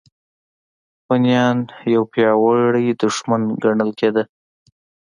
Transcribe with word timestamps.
هونیان 1.07 1.57
یو 1.93 2.03
پیاوړی 2.11 2.85
دښمن 3.01 3.41
ګڼل 3.63 3.91
کېده. 3.99 4.23